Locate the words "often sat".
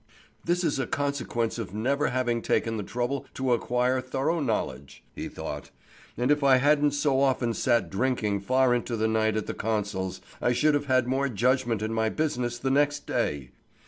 7.21-7.91